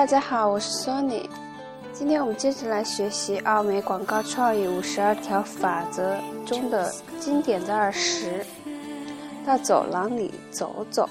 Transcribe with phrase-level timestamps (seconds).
[0.00, 1.28] 大家好，我是 Sony。
[1.92, 6.16] 今天我们接着来学习奥美广告创意五十二条法则
[6.46, 8.42] 中的经典的二十。
[9.44, 11.06] 到走廊里走走。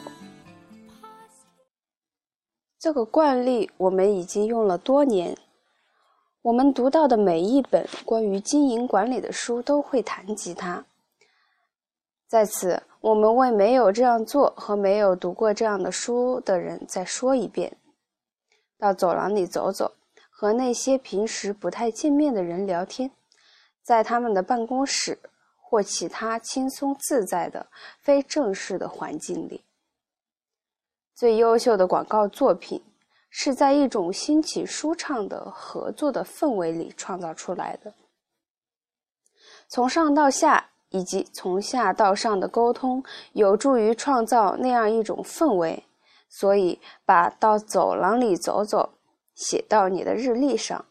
[2.79, 5.37] 这个惯例我们已经用了多年。
[6.41, 10.83] 我们读到的每一本关于经营管理的书都会谈及它。
[12.27, 17.77] 在此，我们为没有这样做和没有读过这样的书的人再说一遍：
[18.79, 19.91] 到走廊里走走，
[20.31, 23.11] 和那些平时不太见面的人聊天，
[23.83, 25.19] 在他们的办公室
[25.57, 27.67] 或其他轻松自在的
[27.99, 29.63] 非正式的环境里。
[31.13, 32.81] 最优秀的广告作品
[33.29, 37.93] 是在一种心情舒畅的合作的氛围里创造出来的，
[39.67, 40.65] 从上到下。
[40.91, 45.83] 以及从下到上的沟通，有助于创造那样一种氛围。
[46.29, 48.93] 所以，把到走廊里走走
[49.33, 50.85] 写到你的日历上，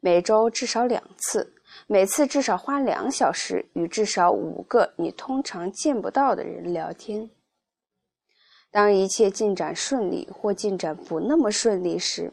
[0.00, 1.54] 每周至少两次，
[1.86, 7.30] 每次至少花两小时，与至少五个你通常见不到的人聊天。
[8.70, 12.32] 当一切进展顺利或进展不那么顺利时，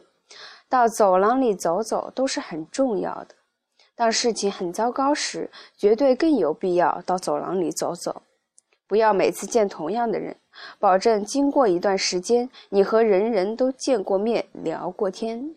[0.68, 3.34] 到走廊里走走都是很重要的。
[3.94, 8.22] 当事情很糟糕时，绝对更有必要到走廊里走走。
[8.86, 10.36] 不要每次见同样的人，
[10.78, 15.54] 保证经过一段时间，你和人人都见过面、聊过天。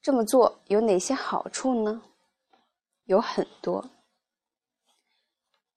[0.00, 2.02] 这么做有哪些好处呢？
[3.04, 3.90] 有很多。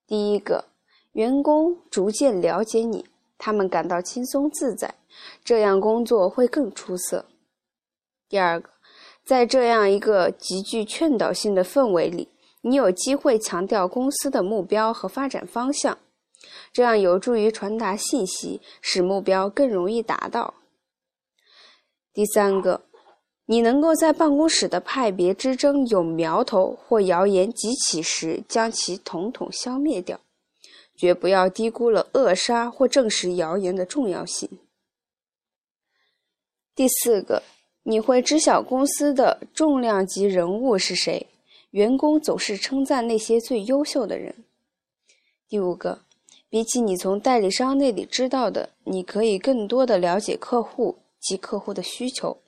[0.06, 0.66] 第一个，
[1.14, 3.06] 员工逐渐了解你，
[3.38, 4.94] 他们感到轻松自在，
[5.44, 7.26] 这样工作会更出色。
[8.28, 8.70] 第二个。
[9.24, 12.28] 在这样一个极具劝导性的氛围里，
[12.62, 15.96] 你有机会强调公司的目标和发展方向，
[16.72, 20.54] 这样有助于传达信息，使目标更容易达到。
[22.14, 22.86] 第三个，
[23.46, 30.20] 你能够在办公室的派别之争有苗头或谣言激起时，将其统统消灭掉，
[30.96, 34.50] 绝不要低估了扼杀或证实谣言的重要性。
[36.76, 37.44] 第四个。
[37.84, 41.26] 你会知晓公司的重量级人物是谁，
[41.72, 44.46] 员工总是称赞那些最优秀的人。
[45.50, 46.04] 第五个，
[46.52, 52.40] 比起你从代理商那里知道的，你可以更多的了解客户及客户的需求，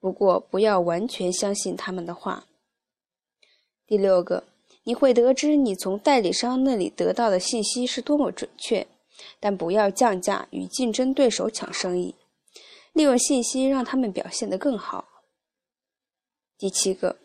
[0.00, 2.46] 不过不要完全相信他们的话。
[3.86, 4.44] 第六个，
[4.84, 8.86] 你会得知你从代理商那里得到的信息是多么准确，
[9.38, 12.14] 但不要降价与竞争对手抢生意。
[12.94, 15.04] 利用信息让他们表现得更好。
[16.56, 17.18] 第七个，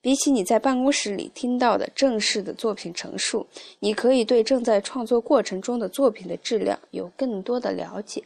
[0.00, 3.46] 比起你在办公室里听到的正式的作品陈述，
[3.80, 8.24] 你可以对正在创作过程中的作品的质量有更多的了解。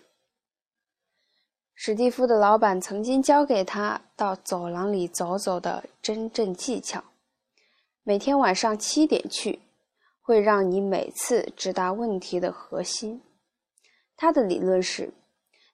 [1.75, 7.03] 史蒂夫的老板曾经教给他到走廊里走走的真正技巧。
[8.03, 9.61] 每天晚上七点去，
[10.21, 13.23] 会让你每次直达问题的核心。
[14.17, 15.13] 他的理论是。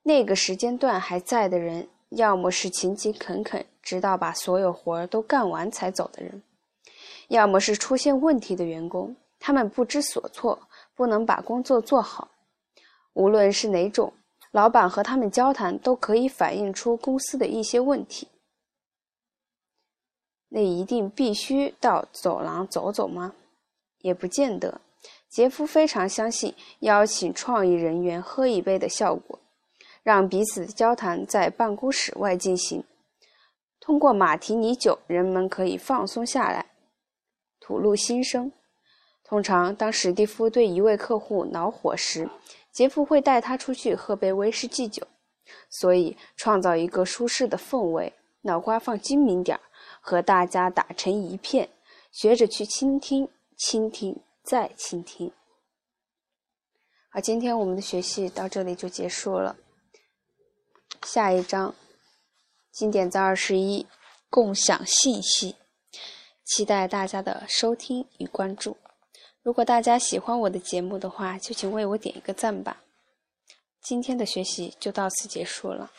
[0.05, 6.43] 那个时间段还在的人，要么是勤勤恳恳，直到把所有活儿都干完才走的人；
[7.29, 10.59] 要么是出现问题的员工，他们不知所措，
[10.95, 12.29] 不能把工作做好。
[13.15, 14.13] 无论是哪种，
[14.51, 18.29] 老板和他们交谈都可以反映出公司的一些问题。
[20.51, 23.33] 那一定必须到走廊走走吗？
[24.03, 24.83] 也不见得。
[25.31, 29.39] 杰夫非常相信邀请创意人员喝一杯的效果。
[30.03, 32.85] 让彼此的交谈在办公室外进行。
[33.89, 36.67] 通过马提尼酒，人们可以放松下来，
[37.59, 38.53] 吐露心声。
[39.25, 42.29] 通常，当史蒂夫对一位客户恼火时，
[42.71, 45.09] 杰夫会带他出去喝杯威士忌酒。
[45.71, 48.13] 所以，创造一个舒适的氛围，
[48.43, 49.63] 脑瓜放精明点儿，
[50.03, 51.71] 和大家打成一片，
[52.13, 55.33] 学着去倾听，倾听，再倾听。
[57.09, 59.57] 好，今天我们的学习到这里就结束了。
[61.05, 61.75] 下一章，
[62.71, 63.87] 经典在二十一，
[64.31, 65.57] 共享信息，
[66.45, 68.77] 期待大家的收听与关注。
[69.43, 72.83] 如果大家喜欢我的节目的话，就请为我点一个赞吧。
[73.81, 75.91] 今天的学习就到此结束了。